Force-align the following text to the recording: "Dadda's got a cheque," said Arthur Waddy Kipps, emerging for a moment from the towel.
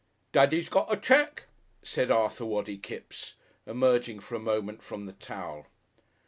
"Dadda's 0.33 0.67
got 0.67 0.91
a 0.91 0.97
cheque," 0.97 1.43
said 1.83 2.09
Arthur 2.09 2.45
Waddy 2.45 2.75
Kipps, 2.79 3.35
emerging 3.67 4.19
for 4.19 4.33
a 4.33 4.39
moment 4.39 4.81
from 4.81 5.05
the 5.05 5.13
towel. 5.13 5.67